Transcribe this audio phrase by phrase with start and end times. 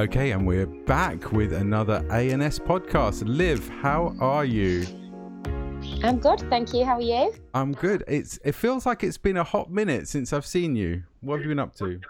[0.00, 3.22] Okay, and we're back with another ANS podcast.
[3.26, 4.86] Liv, how are you?
[6.02, 6.86] I'm good, thank you.
[6.86, 7.34] How are you?
[7.52, 8.02] I'm good.
[8.08, 11.02] It's it feels like it's been a hot minute since I've seen you.
[11.20, 12.00] What have you been up to?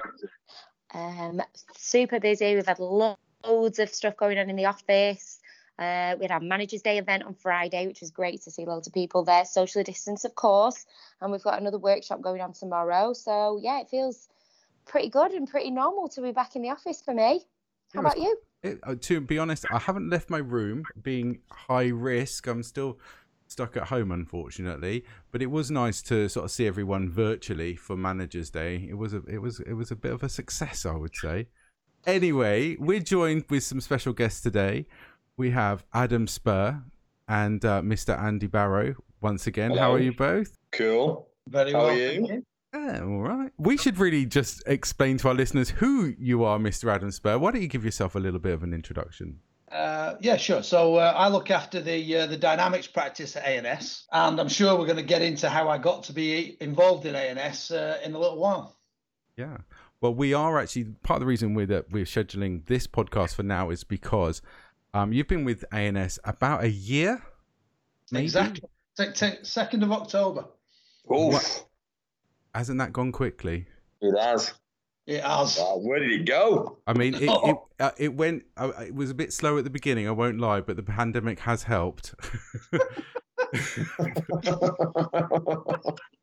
[0.94, 1.42] Um,
[1.76, 2.54] super busy.
[2.54, 5.39] We've had loads of stuff going on in the office.
[5.78, 8.86] Uh, we had our Managers Day event on Friday, which was great to see loads
[8.86, 10.84] of people there, socially distance, of course.
[11.20, 13.12] And we've got another workshop going on tomorrow.
[13.14, 14.28] So yeah, it feels
[14.86, 17.42] pretty good and pretty normal to be back in the office for me.
[17.94, 18.36] How about you?
[18.62, 20.84] It, uh, to be honest, I haven't left my room.
[21.00, 22.98] Being high risk, I'm still
[23.48, 25.04] stuck at home, unfortunately.
[25.32, 28.86] But it was nice to sort of see everyone virtually for Managers Day.
[28.88, 31.46] It was a it was it was a bit of a success, I would say.
[32.06, 34.86] Anyway, we're joined with some special guests today.
[35.40, 36.82] We have Adam Spurr
[37.26, 38.14] and uh, Mr.
[38.22, 39.74] Andy Barrow once again.
[39.74, 40.58] How are you both?
[40.70, 41.30] Cool.
[41.48, 41.88] Very How well.
[41.88, 42.44] are you?
[42.74, 43.50] Yeah, all right.
[43.56, 46.94] We should really just explain to our listeners who you are, Mr.
[46.94, 47.38] Adam Spurr.
[47.38, 49.38] Why don't you give yourself a little bit of an introduction?
[49.72, 50.62] Uh, yeah, sure.
[50.62, 54.78] So uh, I look after the uh, the dynamics practice at ANS, and I'm sure
[54.78, 58.12] we're going to get into how I got to be involved in ANS uh, in
[58.12, 58.76] a little while.
[59.38, 59.56] Yeah.
[60.02, 63.42] Well, we are actually part of the reason we're that we're scheduling this podcast for
[63.42, 64.42] now is because
[64.94, 67.22] um, you've been with ANS about a year.
[68.10, 68.24] Maybe?
[68.24, 68.68] Exactly.
[68.96, 70.46] Take, take, second of October.
[71.12, 71.64] Oof.
[72.54, 73.66] Hasn't that gone quickly?
[74.00, 74.54] It has.
[75.06, 75.58] It has.
[75.58, 76.78] Wow, where did it go?
[76.86, 78.44] I mean, it it, uh, it went.
[78.56, 80.08] Uh, it was a bit slow at the beginning.
[80.08, 82.14] I won't lie, but the pandemic has helped.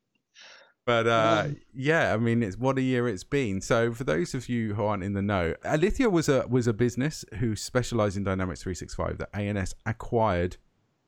[0.88, 3.60] But uh, yeah, I mean, it's what a year it's been.
[3.60, 6.72] So for those of you who aren't in the know, Alithya was a was a
[6.72, 10.56] business who specialised in Dynamics 365 that ANS acquired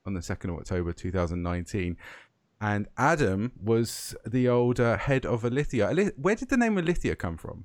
[0.05, 1.97] on the second of October 2019.
[2.61, 6.13] And Adam was the old uh, head of Alithya.
[6.19, 7.65] Where did the name Alithya come from?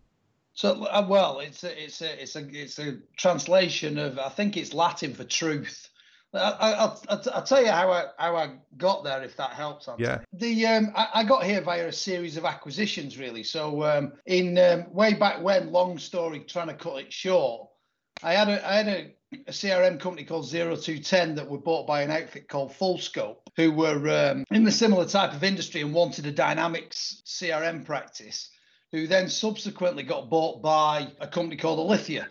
[0.54, 4.56] So uh, well, it's a, it's a it's a it's a translation of I think
[4.56, 5.90] it's Latin for truth.
[6.36, 9.52] I, I, I'll, I'll, I'll tell you how I how I got there if that
[9.52, 9.88] helps.
[9.88, 10.08] Anthony.
[10.08, 10.20] Yeah.
[10.34, 13.44] The um, I, I got here via a series of acquisitions, really.
[13.44, 17.70] So um, in um, way back when, long story, trying to cut it short,
[18.24, 19.12] I had a I had a,
[19.48, 23.38] a CRM company called Zero Two Ten that were bought by an outfit called Fullscope,
[23.56, 28.50] who were um, in the similar type of industry and wanted a dynamics CRM practice
[28.92, 32.28] who then subsequently got bought by a company called Alithya.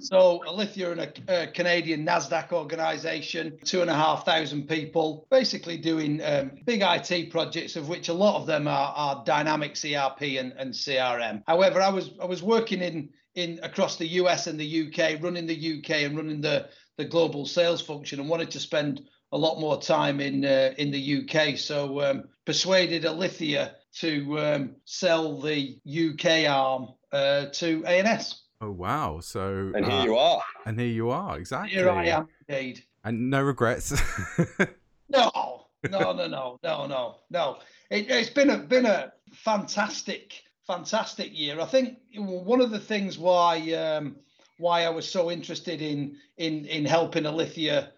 [0.00, 5.76] So Alithya and a, a Canadian NASDAQ organization, two and a half thousand people, basically
[5.76, 10.22] doing um, big IT projects, of which a lot of them are, are Dynamics ERP
[10.22, 11.42] and, and CRM.
[11.46, 15.46] However, I was I was working in in across the US and the UK, running
[15.46, 19.02] the UK and running the the global sales function, and wanted to spend
[19.32, 21.58] a lot more time in uh, in the UK.
[21.58, 28.45] So um, persuaded Alithya to um, sell the UK arm uh, to ANS.
[28.60, 29.20] Oh wow!
[29.20, 30.42] So And uh, here you are.
[30.64, 31.70] and here you are exactly.
[31.70, 32.82] Here I am, indeed.
[33.04, 33.92] and no regrets.
[35.08, 37.58] No, no, no, no, no, no, no.
[37.90, 41.60] It, it's been a been a fantastic, fantastic year.
[41.60, 44.16] I think one of the things why um,
[44.58, 47.90] why I was so interested in in in helping Alithya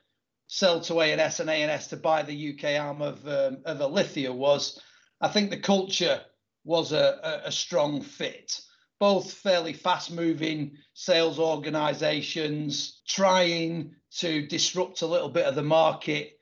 [0.49, 4.79] sell to ANS and ANS to buy the UK arm of um, of Alithya was
[5.23, 6.21] I think the culture
[6.65, 8.61] was a, a, a strong fit.
[9.01, 16.39] Both fairly fast moving sales organizations trying to disrupt a little bit of the market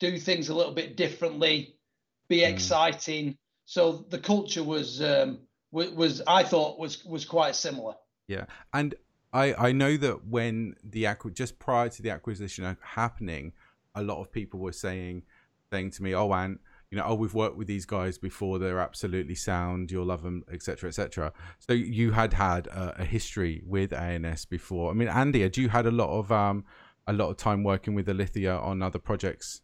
[0.00, 1.76] do things a little bit differently,
[2.28, 2.48] be Mm.
[2.52, 3.38] exciting.
[3.66, 7.94] So the culture was um, was, was I thought was was quite similar.
[8.26, 8.94] Yeah, and
[9.32, 13.52] I I know that when the just prior to the acquisition happening,
[13.94, 15.22] a lot of people were saying
[15.70, 16.60] saying to me, "Oh, Ant,
[16.90, 18.58] you know, oh, we've worked with these guys before.
[18.58, 19.92] They're absolutely sound.
[19.92, 24.90] You'll love them, etc., etc." So you had had a, a history with ANS before.
[24.90, 26.64] I mean, Andy, had you had a lot of um
[27.06, 29.62] a lot of time working with Alithya on other projects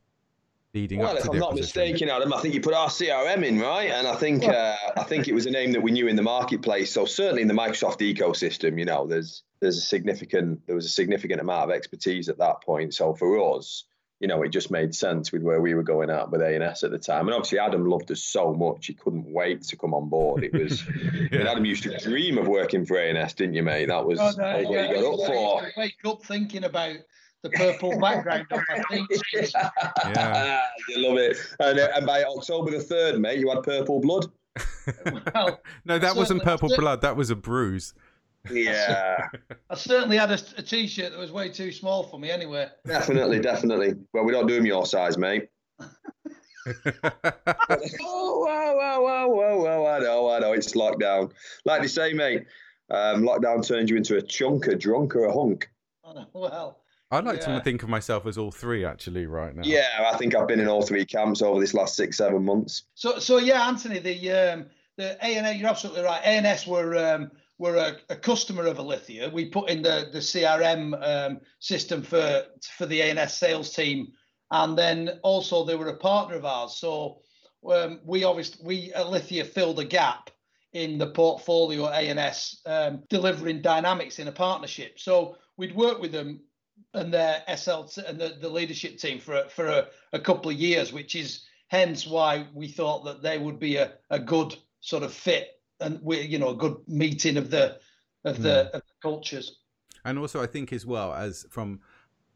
[0.74, 3.58] leading Well, up if I'm not mistaken, Adam, I think you put our CRM in,
[3.58, 3.90] right?
[3.90, 6.22] And I think uh, I think it was a name that we knew in the
[6.22, 6.92] marketplace.
[6.92, 10.90] So certainly in the Microsoft ecosystem, you know, there's there's a significant there was a
[10.90, 12.94] significant amount of expertise at that point.
[12.94, 13.84] So for us,
[14.20, 16.90] you know, it just made sense with where we were going at with ANS at
[16.90, 17.26] the time.
[17.26, 20.42] And obviously, Adam loved us so much he couldn't wait to come on board.
[20.42, 20.82] It was
[21.32, 23.88] and Adam used to dream of working for ANS, didn't you, mate?
[23.88, 25.72] That was, God, that was uh, what yeah, you got I up for.
[25.76, 26.96] Wake up thinking about
[27.42, 29.52] the purple background on my feet.
[29.54, 30.62] Yeah.
[30.88, 31.36] you love it.
[31.60, 34.26] And, uh, and by October the 3rd, mate, you had purple blood.
[35.34, 37.02] Well, no, that wasn't purple blood.
[37.02, 37.92] That was a bruise.
[38.50, 39.28] Yeah,
[39.70, 42.68] I certainly had a, a t-shirt that was way too small for me anyway.
[42.86, 43.94] definitely, definitely.
[44.12, 45.48] Well, we don't do them your size, mate.
[48.02, 51.32] oh, wow, wow, wow, wow, wow, I know, I know, it's lockdown.
[51.64, 52.44] Like they say, mate,
[52.90, 55.70] um, lockdown turns you into a chunk, a drunk, or a hunk.
[56.32, 57.58] Well, I'd like Yeah.
[57.58, 59.62] to think of myself as all three actually right now.
[59.64, 62.84] Yeah, I think I've been in all three camps over this last six, seven months.
[62.94, 64.66] So, so yeah, Anthony, the um,
[64.96, 66.24] the ANS, you're absolutely right.
[66.24, 69.32] ANS were um, were a, a customer of Alithya.
[69.32, 72.44] We put in the the CRM um, system for
[72.76, 74.12] for the ANS sales team,
[74.50, 76.76] and then also they were a partner of ours.
[76.76, 77.20] So
[77.70, 80.30] um, we obviously we Alithya filled a gap
[80.72, 84.98] in the portfolio ANS, um, delivering dynamics in a partnership.
[84.98, 86.40] So we'd worked with them
[86.92, 90.56] and their SLT and the, the leadership team for a, for a, a couple of
[90.58, 95.02] years, which is hence why we thought that they would be a, a good sort
[95.02, 97.78] of fit and we you know a good meeting of the
[98.24, 99.60] of the, of the cultures.
[100.04, 101.80] and also I think as well as from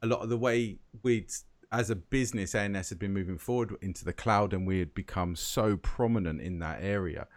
[0.02, 1.30] a lot of the way we'd
[1.72, 5.36] as a business ANS had been moving forward into the cloud and we had become
[5.36, 7.28] so prominent in that area.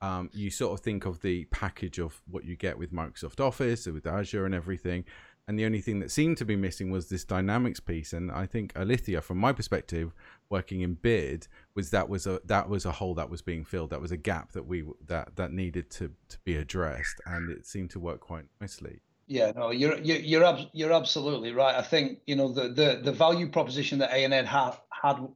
[0.00, 3.86] Um, you sort of think of the package of what you get with Microsoft Office,
[3.86, 5.04] with Azure and everything.
[5.48, 8.12] And the only thing that seemed to be missing was this dynamics piece.
[8.12, 10.12] And I think Alithya, from my perspective,
[10.50, 13.88] working in bid, was that was a that was a hole that was being filled.
[13.88, 17.64] That was a gap that we that that needed to to be addressed, and it
[17.64, 19.00] seemed to work quite nicely.
[19.26, 21.74] Yeah, no, you're you're you're, ab- you're absolutely right.
[21.74, 25.28] I think you know the the, the value proposition that ANN had had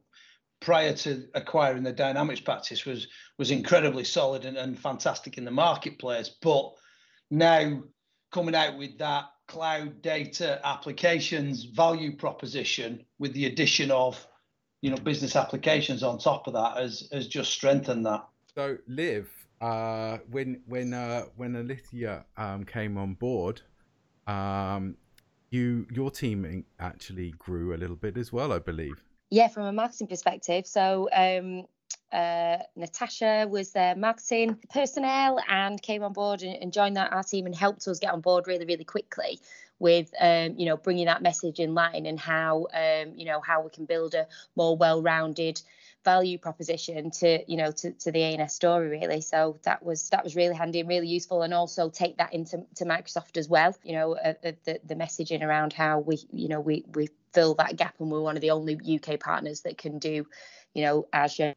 [0.61, 3.07] prior to acquiring the Dynamics practice was
[3.39, 6.29] was incredibly solid and, and fantastic in the marketplace.
[6.39, 6.71] But
[7.31, 7.81] now
[8.31, 14.25] coming out with that cloud data applications value proposition with the addition of
[14.81, 18.25] you know business applications on top of that has has just strengthened that.
[18.55, 19.29] So, Liv,
[19.61, 23.61] uh, when when uh, when Alithya um, came on board,
[24.27, 24.95] um,
[25.49, 29.03] you your team actually grew a little bit as well, I believe.
[29.29, 30.67] Yeah, from a marketing perspective.
[30.67, 31.65] So um,
[32.11, 37.23] uh, Natasha was their marketing personnel and came on board and, and joined that our
[37.23, 39.39] team and helped us get on board really, really quickly
[39.79, 43.61] with um, you know bringing that message in line and how um, you know how
[43.61, 45.61] we can build a more well-rounded
[46.05, 49.21] value proposition to you know to, to the ANS story really.
[49.21, 52.63] So that was that was really handy and really useful and also take that into
[52.75, 56.59] to Microsoft as well you know uh, the the messaging around how we you know
[56.59, 59.99] we we fill that gap and we're one of the only UK partners that can
[59.99, 60.25] do
[60.73, 61.55] you know Azure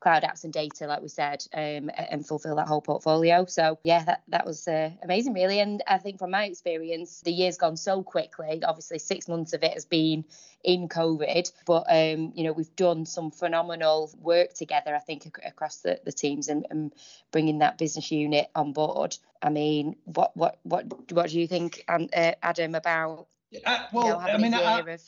[0.00, 3.44] cloud apps and data like we said um, and fulfill that whole portfolio.
[3.46, 5.60] So yeah that, that was uh, amazing really.
[5.60, 8.62] And i think from my experience the year's gone so quickly.
[8.64, 10.24] Obviously six months of it has been
[10.62, 15.48] in covid but um, you know we've done some phenomenal work together i think ac-
[15.48, 16.92] across the, the teams and, and
[17.32, 19.16] bringing that business unit on board.
[19.42, 23.26] I mean what what what what do you think um, uh, adam about
[23.64, 25.00] Uh, you know, I having mean, I, of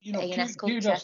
[0.00, 0.98] you know, kudos, culture.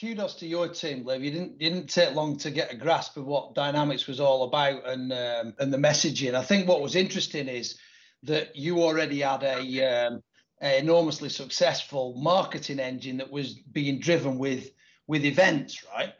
[0.00, 1.22] Kudos to your team, Liv.
[1.22, 4.44] You didn't you didn't take long to get a grasp of what Dynamics was all
[4.44, 6.34] about and um, and the messaging.
[6.34, 7.78] I think what was interesting is
[8.24, 10.22] that you already had a, um,
[10.62, 14.70] a enormously successful marketing engine that was being driven with
[15.06, 16.14] with events, right?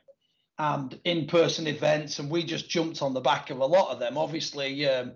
[0.59, 4.19] And in-person events, and we just jumped on the back of a lot of them.
[4.19, 5.13] Obviously, um,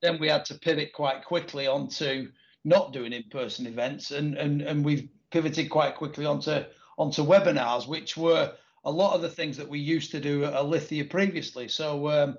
[0.00, 2.30] then we had to pivot quite quickly onto
[2.64, 6.64] not doing in-person events, and and and we've pivoted quite quickly onto
[6.98, 8.52] onto webinars, which were
[8.84, 11.68] a lot of the things that we used to do at Alithya previously.
[11.68, 12.38] So um,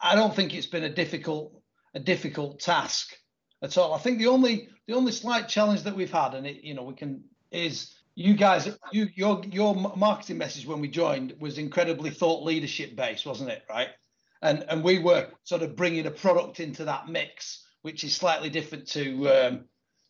[0.00, 1.60] I don't think it's been a difficult
[1.94, 3.16] a difficult task
[3.62, 3.94] at all.
[3.94, 6.82] I think the only the only slight challenge that we've had, and it you know
[6.82, 12.10] we can is you guys you your your marketing message when we joined was incredibly
[12.10, 13.62] thought leadership based, wasn't it?
[13.68, 13.88] Right,
[14.42, 18.50] and and we were sort of bringing a product into that mix, which is slightly
[18.50, 19.64] different to um,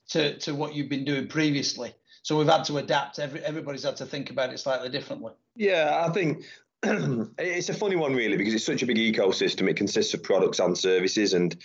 [0.09, 1.95] to to what you've been doing previously.
[2.23, 3.19] So we've had to adapt.
[3.19, 5.33] Every, everybody's had to think about it slightly differently.
[5.57, 6.45] Yeah, I think
[6.83, 9.69] it's a funny one really because it's such a big ecosystem.
[9.69, 11.57] It consists of products and services, and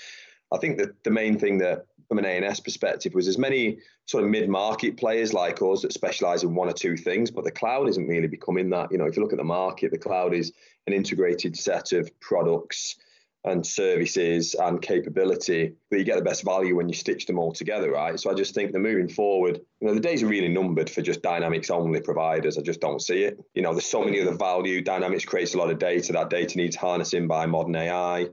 [0.51, 4.24] I think that the main thing that from an ANS perspective was as many sort
[4.24, 7.88] of mid-market players like us that specialize in one or two things, but the cloud
[7.89, 8.91] isn't really becoming that.
[8.91, 10.51] You know, if you look at the market, the cloud is
[10.86, 12.98] an integrated set of products
[13.45, 17.51] and services and capability, but you get the best value when you stitch them all
[17.51, 18.17] together, right?
[18.17, 21.01] So I just think that moving forward, you know, the days are really numbered for
[21.01, 22.57] just Dynamics only providers.
[22.57, 23.43] I just don't see it.
[23.53, 24.81] You know, there's so many other value.
[24.81, 26.13] Dynamics creates a lot of data.
[26.13, 28.29] That data needs harnessing by modern AI.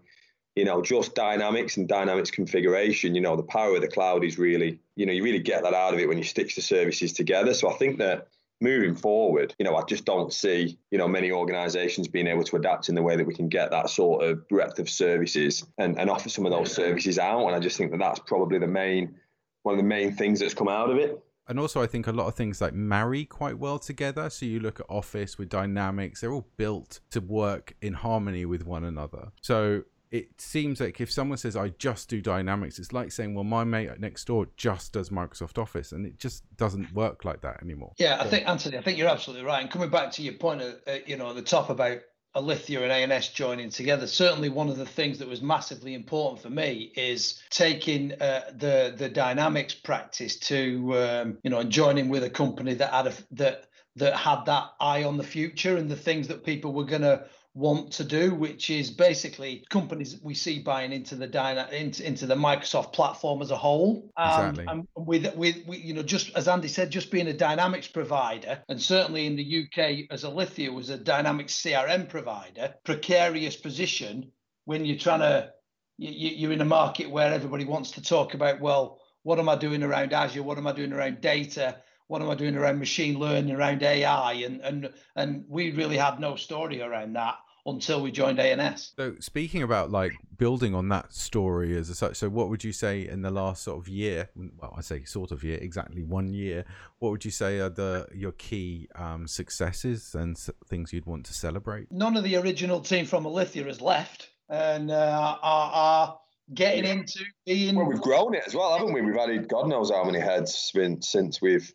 [0.54, 4.38] You know, just Dynamics and Dynamics configuration, you know, the power of the cloud is
[4.38, 7.12] really, you know, you really get that out of it when you stitch the services
[7.12, 7.54] together.
[7.54, 8.28] So I think that
[8.60, 12.56] moving forward, you know, I just don't see, you know, many organizations being able to
[12.56, 15.98] adapt in the way that we can get that sort of breadth of services and,
[15.98, 17.46] and offer some of those services out.
[17.46, 19.14] And I just think that that's probably the main,
[19.62, 21.22] one of the main things that's come out of it.
[21.48, 24.30] and also I think a lot of things like marry quite well together.
[24.30, 28.66] So you look at Office with Dynamics; they're all built to work in harmony with
[28.66, 29.32] one another.
[29.40, 33.44] So it seems like if someone says I just do Dynamics, it's like saying, well,
[33.44, 37.62] my mate next door just does Microsoft Office, and it just doesn't work like that
[37.62, 37.92] anymore.
[37.98, 39.60] Yeah, I think Anthony, I think you're absolutely right.
[39.62, 42.00] And coming back to your point, uh, you know, at the top about
[42.36, 44.06] Alithya and ANS joining together.
[44.06, 48.94] Certainly, one of the things that was massively important for me is taking uh, the
[48.96, 53.12] the dynamics practice to um, you know and joining with a company that had a,
[53.32, 57.02] that that had that eye on the future and the things that people were going
[57.02, 62.06] to want to do, which is basically companies we see buying into the Dyna, into,
[62.06, 64.10] into the Microsoft platform as a whole.
[64.16, 64.66] Um, exactly.
[64.68, 68.80] And with with you know, just as Andy said, just being a Dynamics provider, and
[68.80, 74.30] certainly in the UK as Alithya was a Dynamics CRM provider, precarious position
[74.64, 75.50] when you're trying to
[75.98, 79.56] you, you're in a market where everybody wants to talk about well, what am I
[79.56, 80.42] doing around Azure?
[80.42, 81.76] What am I doing around data?
[82.10, 86.18] What am I doing around machine learning, around AI, and and and we really had
[86.18, 88.94] no story around that until we joined ANS.
[88.96, 93.06] So speaking about like building on that story as such, so what would you say
[93.06, 94.28] in the last sort of year?
[94.34, 96.64] Well, I say sort of year, exactly one year.
[96.98, 100.36] What would you say are the your key um, successes and
[100.68, 101.92] things you'd want to celebrate?
[101.92, 106.18] None of the original team from Alithya has left, and uh, are, are
[106.54, 107.76] getting into being.
[107.76, 109.00] Well, we've grown it as well, haven't we?
[109.00, 111.72] We've added God knows how many heads since we've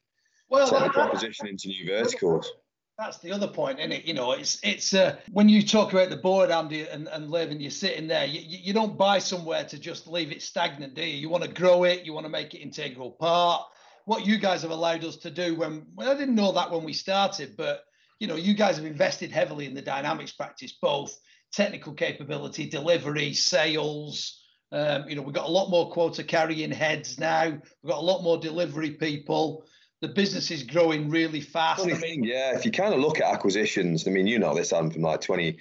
[0.50, 2.52] well, take the proposition into new verticals.
[2.98, 4.06] That's the other point, isn't it?
[4.06, 7.52] You know, it's it's uh, when you talk about the board, Andy, and, and Liv,
[7.52, 11.06] and you're sitting there, you, you don't buy somewhere to just leave it stagnant, do
[11.06, 11.18] you?
[11.18, 13.64] You want to grow it, you want to make it integral part.
[14.06, 16.86] What you guys have allowed us to do when well, I didn't know that when
[16.86, 17.84] we started, but
[18.20, 21.18] you know, you guys have invested heavily in the dynamics practice, both
[21.52, 24.42] technical capability, delivery, sales.
[24.72, 27.50] Um, you know, we've got a lot more quota carrying heads now.
[27.50, 29.66] We've got a lot more delivery people
[30.02, 31.82] the business is growing really fast.
[31.82, 32.56] Funny thing, yeah.
[32.56, 35.22] If you kind of look at acquisitions, I mean, you know this, Adam, from like
[35.22, 35.58] 20,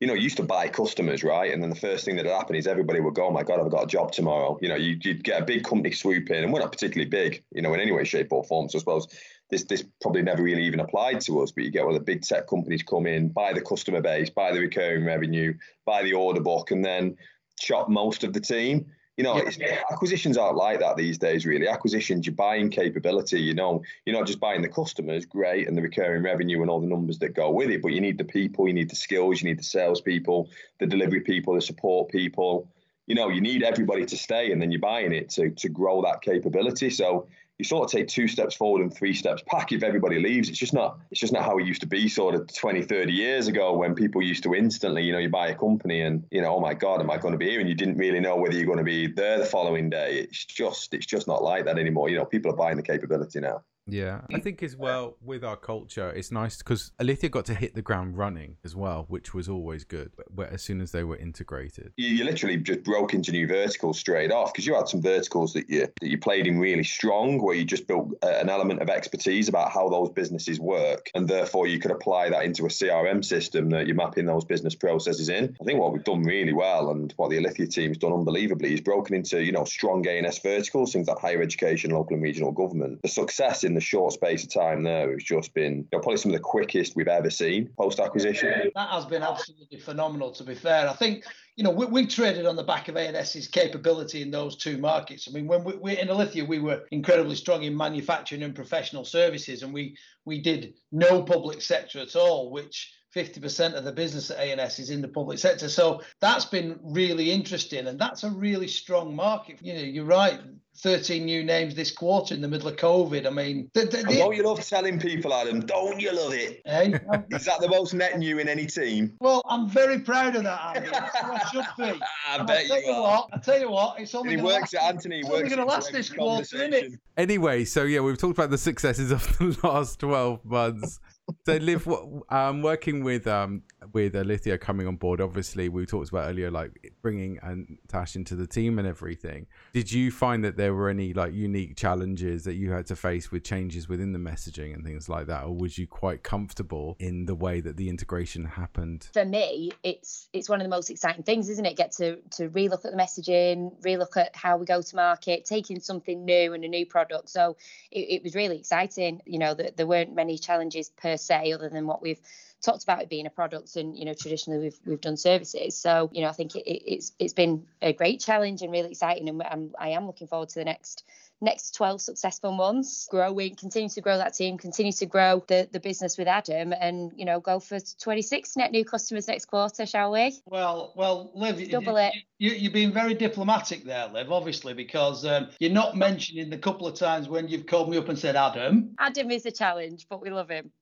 [0.00, 1.52] you know, you used to buy customers, right?
[1.52, 3.60] And then the first thing that would happen is everybody would go, oh my God,
[3.60, 4.58] I've got a job tomorrow.
[4.60, 7.42] You know, you, would get a big company swoop in, and we're not particularly big,
[7.52, 8.68] you know, in any way, shape, or form.
[8.68, 9.08] So I suppose
[9.50, 12.22] this this probably never really even applied to us, but you get all the big
[12.22, 15.54] tech companies come in, buy the customer base, buy the recurring revenue,
[15.84, 17.16] buy the order book, and then
[17.58, 18.86] chop most of the team.
[19.18, 19.80] You know, yeah.
[19.90, 21.66] acquisitions aren't like that these days, really.
[21.66, 25.82] Acquisitions, you're buying capability, you know, you're not just buying the customers, great, and the
[25.82, 28.68] recurring revenue and all the numbers that go with it, but you need the people,
[28.68, 30.48] you need the skills, you need the salespeople,
[30.78, 32.68] the delivery people, the support people.
[33.08, 36.00] You know, you need everybody to stay, and then you're buying it to, to grow
[36.02, 36.88] that capability.
[36.88, 37.26] So
[37.58, 40.48] you sort of take two steps forward and three steps back if everybody leaves.
[40.48, 43.12] It's just not it's just not how it used to be sort of 20, 30
[43.12, 46.40] years ago when people used to instantly, you know, you buy a company and, you
[46.40, 47.60] know, oh my God, am I going to be here?
[47.60, 50.20] And you didn't really know whether you're going to be there the following day.
[50.20, 52.08] It's just it's just not like that anymore.
[52.08, 53.62] You know, people are buying the capability now.
[53.88, 57.74] Yeah, I think as well with our culture, it's nice because Alithya got to hit
[57.74, 60.12] the ground running as well, which was always good.
[60.50, 64.30] As soon as they were integrated, you, you literally just broke into new verticals straight
[64.30, 67.54] off because you had some verticals that you that you played in really strong, where
[67.54, 71.78] you just built an element of expertise about how those businesses work, and therefore you
[71.78, 75.56] could apply that into a CRM system that you're mapping those business processes in.
[75.60, 78.80] I think what we've done really well, and what the Alithya team's done unbelievably, is
[78.80, 83.00] broken into you know strong ANS verticals, things like higher education, local and regional government.
[83.02, 86.16] The success in the short space of time there has just been you know, probably
[86.16, 88.72] some of the quickest we've ever seen post acquisition.
[88.74, 90.88] That has been absolutely phenomenal, to be fair.
[90.88, 94.56] I think, you know, we, we traded on the back of ANS's capability in those
[94.56, 95.28] two markets.
[95.28, 99.04] I mean, when we, we in Alithya, we were incredibly strong in manufacturing and professional
[99.04, 104.30] services, and we we did no public sector at all, which 50% of the business
[104.30, 105.68] at ANS is in the public sector.
[105.68, 107.88] So that's been really interesting.
[107.88, 109.58] And that's a really strong market.
[109.60, 110.40] You know, you're right.
[110.80, 113.26] 13 new names this quarter in the middle of COVID.
[113.26, 115.58] I mean, the, the, don't you love telling people, Adam?
[115.58, 116.62] Don't you love it?
[116.64, 116.94] Hey,
[117.30, 119.12] Is that the most net new in any team?
[119.18, 120.88] Well, I'm very proud of that, Andy.
[120.92, 122.00] I should be.
[122.28, 125.18] I bet you, you What, I tell you what, it's only going to last, Anthony
[125.18, 126.92] it's only going to last this quarter, isn't it?
[127.16, 131.00] Anyway, so yeah, we've talked about the successes of the last 12 months
[131.46, 131.88] so Liv
[132.30, 136.94] um working with um with Alithya coming on board obviously we talked about earlier like
[137.02, 139.46] bringing and Tash into the team and everything.
[139.72, 143.30] Did you find that there were any like unique challenges that you had to face
[143.30, 145.44] with changes within the messaging and things like that?
[145.44, 149.08] Or was you quite comfortable in the way that the integration happened?
[149.12, 151.76] For me it's it's one of the most exciting things isn't it?
[151.76, 155.80] Get to to relook at the messaging relook at how we go to market taking
[155.80, 157.28] something new and a new product.
[157.28, 157.56] So
[157.90, 161.68] it, it was really exciting you know that there weren't many challenges per se other
[161.68, 162.20] than what we've
[162.60, 166.10] talked about it being a product and you know traditionally we've we've done services so
[166.12, 169.42] you know i think it, it's it's been a great challenge and really exciting and
[169.42, 171.04] I'm, i am looking forward to the next
[171.40, 175.80] next 12 successful months, growing, continue to grow that team, continue to grow the, the
[175.80, 180.12] business with Adam, and you know, go for 26 net new customers next quarter, shall
[180.12, 180.36] we?
[180.46, 182.14] Well, well, Liv, Double you, it.
[182.38, 186.86] You, you're being very diplomatic there, Liv, obviously, because um, you're not mentioning the couple
[186.86, 188.94] of times when you've called me up and said, Adam.
[188.98, 190.72] Adam is a challenge, but we love him.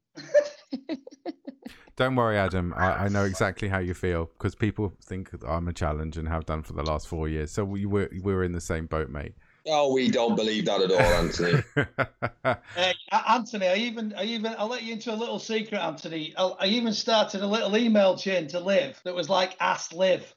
[1.96, 2.75] Don't worry, Adam.
[2.76, 6.44] I, I know exactly how you feel because people think I'm a challenge and have
[6.44, 7.50] done for the last four years.
[7.50, 9.35] So we were we're in the same boat, mate.
[9.68, 11.62] Oh, we don't believe that at all, Anthony.
[12.76, 12.94] Hey,
[13.28, 16.32] Anthony, I even, I even, I'll let you into a little secret, Anthony.
[16.37, 20.32] I, I even started a little email chain to Liv that was like "Ask Liv."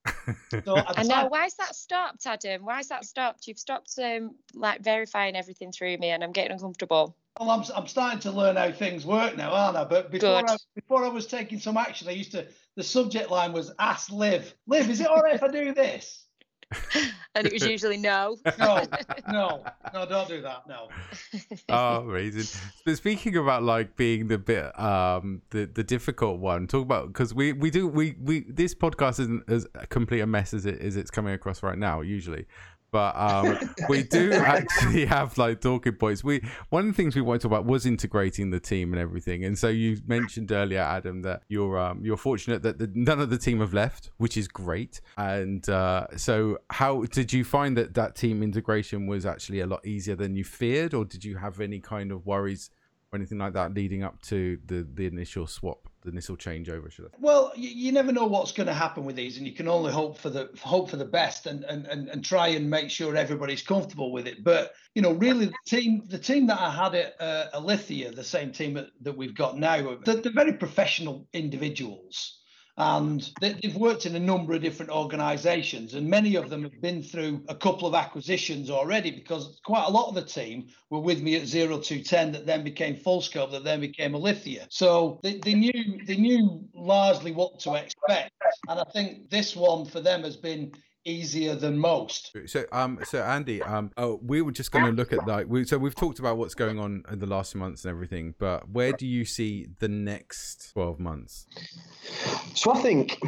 [0.65, 1.09] So I I know.
[1.09, 2.65] tried- Why's that stopped, Adam?
[2.65, 3.45] Why Why's that stopped?
[3.45, 7.15] You've stopped um, like verifying everything through me, and I'm getting uncomfortable.
[7.39, 9.83] Well, I'm, I'm starting to learn how things work now, aren't I?
[9.83, 10.49] But before Good.
[10.49, 12.47] I, before I was taking some action, I used to.
[12.75, 16.25] The subject line was "Ask Liv." Liv, is it all right if I do this?
[17.35, 18.37] And it was usually no.
[18.57, 18.83] No,
[19.31, 20.63] no, no, don't do that.
[20.67, 20.89] No.
[21.69, 22.59] oh, amazing!
[22.85, 27.33] But speaking about like being the bit, um, the the difficult one, talk about because
[27.33, 30.97] we we do we we this podcast isn't as complete a mess as it as
[30.97, 32.47] it's coming across right now usually.
[32.91, 36.23] But um, we do actually have like talking points.
[36.23, 39.01] We one of the things we wanted to talk about was integrating the team and
[39.01, 39.43] everything.
[39.45, 43.29] And so you mentioned earlier, Adam, that you're um, you're fortunate that the, none of
[43.29, 45.01] the team have left, which is great.
[45.17, 49.85] And uh, so, how did you find that that team integration was actually a lot
[49.85, 52.69] easier than you feared, or did you have any kind of worries
[53.11, 56.91] or anything like that leading up to the the initial swap, initial changeover?
[56.91, 57.07] Should I?
[57.19, 59.91] Well, you, you never know what's going to happen with these, and you can only
[59.91, 63.15] hope for the hope for the best, and and and, and try and make sure
[63.15, 64.43] everybody's comfortable with it.
[64.43, 68.23] But you know, really, the team the team that I had at uh, Alithya, the
[68.23, 72.38] same team that, that we've got now, they're, they're very professional individuals.
[72.79, 76.81] And they, they've worked in a number of different organisations, and many of them have
[76.81, 79.11] been through a couple of acquisitions already.
[79.11, 82.95] Because quite a lot of the team were with me at 0210, that then became
[82.95, 84.65] Fullscope, that then became Alithya.
[84.69, 88.31] So they, they knew they knew largely what to expect,
[88.69, 90.71] and I think this one for them has been
[91.09, 92.35] easier than most.
[92.45, 95.65] So, um, so Andy, um, oh, we were just going to look at like, we,
[95.65, 98.69] so we've talked about what's going on in the last few months and everything, but
[98.69, 101.47] where do you see the next twelve months?
[102.53, 103.19] So I think,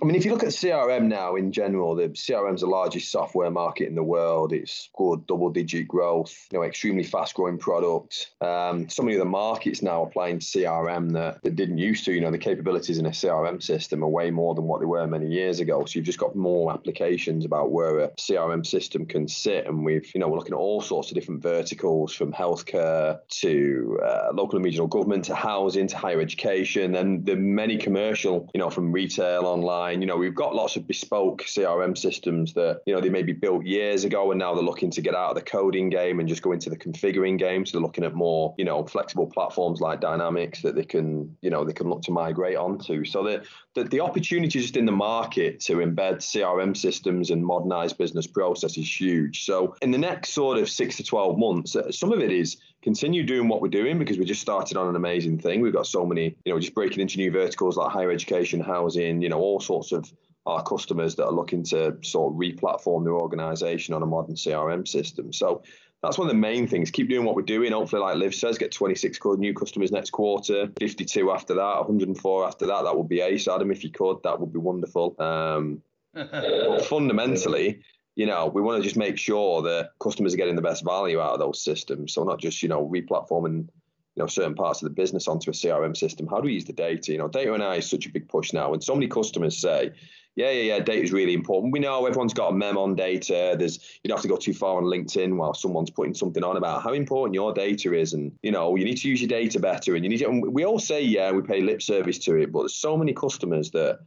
[0.00, 3.10] I mean, if you look at CRM now in general, the CRM is the largest
[3.10, 4.52] software market in the world.
[4.52, 8.30] It's good double-digit growth, you know, extremely fast-growing product.
[8.40, 12.12] Um, so many of the markets now applying CRM that, that didn't used to.
[12.12, 15.06] You know, the capabilities in a CRM system are way more than what they were
[15.08, 15.84] many years ago.
[15.84, 20.14] So you've just got more applications about where a CRM system can sit, and we've,
[20.14, 24.56] you know, we're looking at all sorts of different verticals from healthcare to uh, local
[24.56, 28.92] and regional government to housing to higher education, and the many commercial, you know, from
[28.92, 30.00] retail online.
[30.00, 33.32] You know, we've got lots of bespoke CRM systems that, you know, they may be
[33.32, 36.28] built years ago and now they're looking to get out of the coding game and
[36.28, 37.66] just go into the configuring game.
[37.66, 41.50] So they're looking at more, you know, flexible platforms like Dynamics that they can, you
[41.50, 43.04] know, they can look to migrate onto.
[43.04, 43.44] So the
[43.74, 48.76] the, the opportunity just in the market to embed CRM systems and modernize business process
[48.76, 49.44] is huge.
[49.44, 52.56] So in the next sort of six to 12 months, uh, some of it is
[52.88, 55.60] continue doing what we're doing because we just started on an amazing thing.
[55.60, 59.20] We've got so many, you know, just breaking into new verticals like higher education, housing,
[59.20, 60.10] you know, all sorts of
[60.46, 64.88] our customers that are looking to sort of re-platform their organization on a modern CRM
[64.88, 65.34] system.
[65.34, 65.62] So
[66.02, 66.90] that's one of the main things.
[66.90, 67.72] Keep doing what we're doing.
[67.72, 72.64] Hopefully, like Liv says, get 26 new customers next quarter, 52 after that, 104 after
[72.68, 72.84] that.
[72.84, 74.22] That would be ace, Adam, if you could.
[74.24, 75.14] That would be wonderful.
[75.18, 75.82] Um,
[76.14, 77.82] but fundamentally,
[78.18, 81.20] you know, we want to just make sure that customers are getting the best value
[81.20, 82.12] out of those systems.
[82.12, 83.68] So not just, you know, replatforming, you
[84.16, 86.26] know, certain parts of the business onto a CRM system.
[86.26, 87.12] How do we use the data?
[87.12, 88.72] You know, data and AI is such a big push now.
[88.72, 89.92] And so many customers say,
[90.34, 91.72] yeah, yeah, yeah, data is really important.
[91.72, 93.54] We know everyone's got a mem on data.
[93.56, 96.56] There's you don't have to go too far on LinkedIn while someone's putting something on
[96.56, 99.58] about how important your data is, and you know you need to use your data
[99.58, 99.96] better.
[99.96, 102.60] And you need to, we all say yeah, we pay lip service to it, but
[102.60, 103.98] there's so many customers that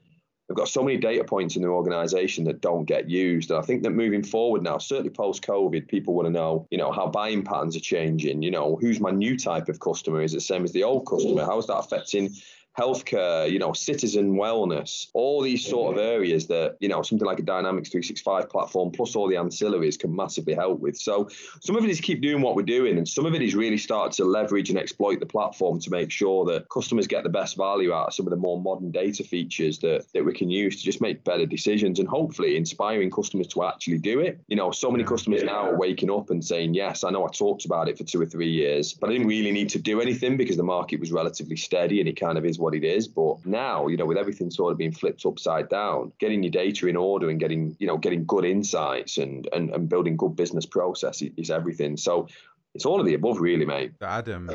[0.52, 3.52] have got so many data points in their organization that don't get used.
[3.52, 6.78] And I think that moving forward now, certainly post COVID, people want to know, you
[6.78, 8.42] know, how buying patterns are changing.
[8.42, 10.22] You know, who's my new type of customer?
[10.22, 11.46] Is it the same as the old customer?
[11.46, 12.32] How is that affecting
[12.77, 17.39] healthcare, you know, citizen wellness, all these sort of areas that, you know, something like
[17.39, 20.97] a Dynamics 365 platform plus all the ancillaries can massively help with.
[20.97, 21.29] So
[21.60, 23.77] some of it is keep doing what we're doing, and some of it is really
[23.77, 27.57] start to leverage and exploit the platform to make sure that customers get the best
[27.57, 30.77] value out of some of the more modern data features that, that we can use
[30.77, 34.39] to just make better decisions and hopefully inspiring customers to actually do it.
[34.47, 37.29] You know, so many customers now are waking up and saying, Yes, I know I
[37.31, 39.99] talked about it for two or three years, but I didn't really need to do
[39.99, 43.08] anything because the market was relatively steady and it kind of is what it is.
[43.08, 46.88] But now, you know, with everything sort of being flipped upside down, getting your data
[46.88, 50.65] in order and getting, you know, getting good insights and and, and building good business
[50.65, 51.97] process is everything.
[51.97, 52.28] So
[52.74, 53.91] it's all of the above, really, mate.
[54.02, 54.50] Adam,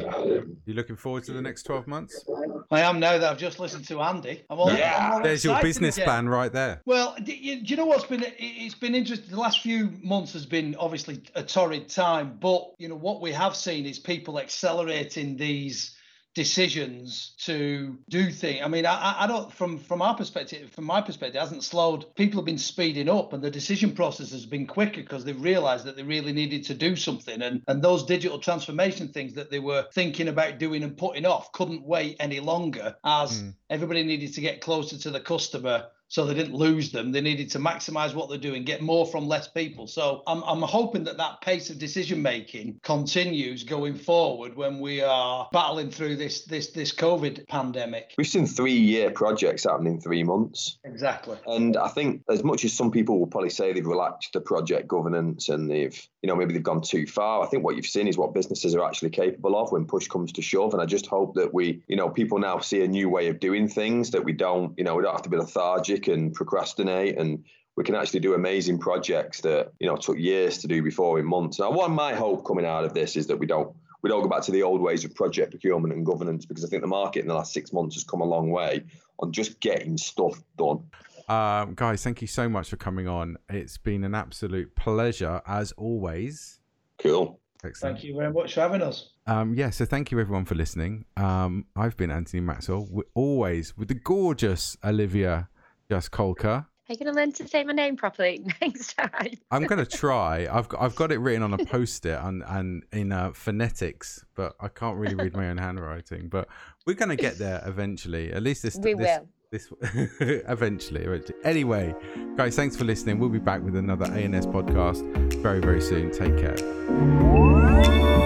[0.64, 2.24] you looking forward to the next 12 months?
[2.70, 4.42] I am now that I've just listened to Andy.
[4.48, 6.06] I'm all, yeah, I'm there's your business again.
[6.06, 6.80] plan right there.
[6.86, 8.24] Well, do you, do you, know what's been?
[8.38, 9.30] It's been interesting.
[9.30, 13.32] The last few months has been obviously a torrid time, but you know what we
[13.32, 15.95] have seen is people accelerating these
[16.36, 18.60] decisions to do things.
[18.62, 22.14] I mean, I, I don't from from our perspective, from my perspective, it hasn't slowed.
[22.14, 25.86] People have been speeding up, and the decision process has been quicker because they've realised
[25.86, 29.60] that they really needed to do something, and and those digital transformation things that they
[29.60, 33.54] were thinking about doing and putting off couldn't wait any longer as mm.
[33.70, 37.12] everybody needed to get closer to the customer so they didn't lose them.
[37.12, 39.86] They needed to maximize what they're doing, get more from less people.
[39.86, 45.02] So I'm, I'm hoping that that pace of decision making continues going forward when we
[45.02, 48.14] are battling through this this this COVID pandemic.
[48.16, 50.78] We've seen three year projects happen in three months.
[50.84, 51.38] Exactly.
[51.46, 54.88] And I think as much as some people will probably say they've relaxed the project
[54.88, 58.06] governance and they've you know maybe they've gone too far, I think what you've seen
[58.06, 60.72] is what businesses are actually capable of when push comes to shove.
[60.72, 63.40] And I just hope that we you know people now see a new way of
[63.40, 67.18] doing things that we don't you know we don't have to be lethargic and procrastinate
[67.18, 67.44] and
[67.76, 71.26] we can actually do amazing projects that you know took years to do before in
[71.26, 71.58] months.
[71.58, 74.28] Now, one my hope coming out of this is that we don't we don't go
[74.28, 77.20] back to the old ways of project procurement and governance because I think the market
[77.20, 78.84] in the last six months has come a long way
[79.18, 80.84] on just getting stuff done.
[81.28, 83.36] Um, guys, thank you so much for coming on.
[83.48, 86.60] It's been an absolute pleasure as always.
[86.98, 87.40] Cool.
[87.64, 87.96] Excellent.
[87.96, 89.10] Thank you very much for having us.
[89.26, 91.04] Um, yeah, so thank you everyone for listening.
[91.16, 95.48] Um, I've been Anthony Maxwell, We're always with the gorgeous Olivia
[95.90, 96.66] Jaskolka.
[96.88, 99.34] Are you going to learn to say my name properly next time?
[99.50, 100.46] I'm going to try.
[100.50, 104.54] I've got, I've got it written on a post-it and, and in uh, phonetics, but
[104.60, 106.28] I can't really read my own handwriting.
[106.28, 106.46] But
[106.86, 108.32] we're going to get there eventually.
[108.32, 108.76] At least this.
[108.76, 109.28] We this, will.
[109.50, 109.72] This
[110.20, 111.38] eventually, eventually.
[111.42, 111.94] Anyway,
[112.36, 113.18] guys, thanks for listening.
[113.18, 115.02] We'll be back with another ANS podcast
[115.42, 116.12] very, very soon.
[116.12, 118.25] Take care.